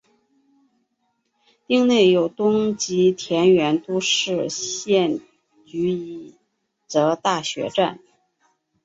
[1.67, 5.19] 町内有东急田园都市线
[5.63, 6.33] 驹
[6.87, 7.99] 泽大学站。